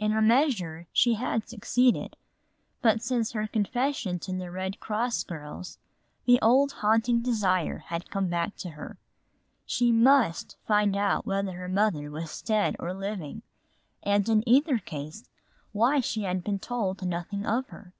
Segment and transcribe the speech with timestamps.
[0.00, 2.16] In a measure she had succeeded,
[2.82, 5.78] but since her confession to the Red Cross girls
[6.24, 8.98] the old haunting desire had come back to her.
[9.64, 13.42] She must find out whether her mother was dead or living
[14.02, 15.28] and in either case
[15.70, 17.92] why she had been told nothing of her.